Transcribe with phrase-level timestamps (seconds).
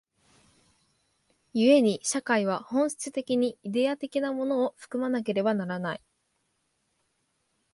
[1.53, 6.01] 故に社会は本質的にイデヤ的なものを含まなければならない。